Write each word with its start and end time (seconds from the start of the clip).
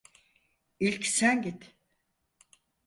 İlk 0.79 1.05
sen 1.05 1.41
git. 1.41 1.75